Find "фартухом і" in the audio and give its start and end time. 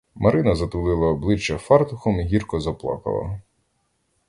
1.59-2.23